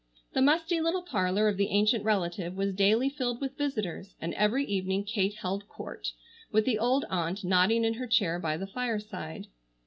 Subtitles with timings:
[0.33, 4.65] The musty little parlor of the ancient relative was daily filled with visitors, and every
[4.65, 6.11] evening Kate held court,
[6.51, 9.45] with the old aunt nodding in her chair by the fireside.